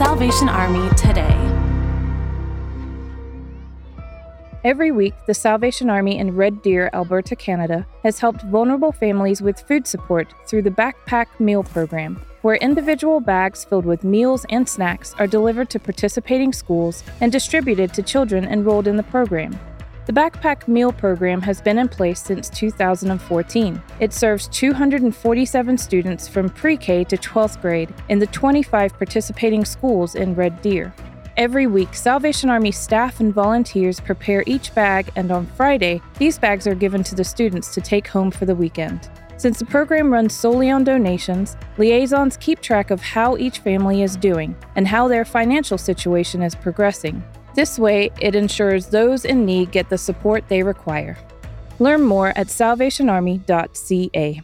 [0.00, 1.36] Salvation Army today.
[4.64, 9.60] Every week, the Salvation Army in Red Deer, Alberta, Canada, has helped vulnerable families with
[9.60, 15.14] food support through the Backpack Meal Program, where individual bags filled with meals and snacks
[15.18, 19.52] are delivered to participating schools and distributed to children enrolled in the program.
[20.10, 23.80] The Backpack Meal Program has been in place since 2014.
[24.00, 30.16] It serves 247 students from pre K to 12th grade in the 25 participating schools
[30.16, 30.92] in Red Deer.
[31.36, 36.66] Every week, Salvation Army staff and volunteers prepare each bag, and on Friday, these bags
[36.66, 39.08] are given to the students to take home for the weekend.
[39.36, 44.16] Since the program runs solely on donations, liaisons keep track of how each family is
[44.16, 47.22] doing and how their financial situation is progressing.
[47.54, 51.16] This way, it ensures those in need get the support they require.
[51.78, 54.42] Learn more at salvationarmy.ca.